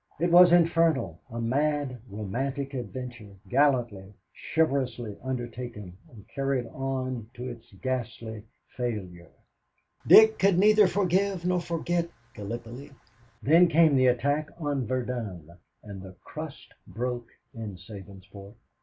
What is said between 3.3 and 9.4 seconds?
gallantly, chivalrously undertaken and carried on to its ghastly failure.